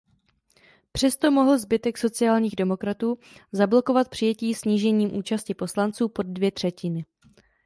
[0.91, 3.17] Přesto mohl zbytek sociálních demokratů
[3.51, 7.05] zablokovat přijetí snížením účasti poslanců pod dvě třetiny.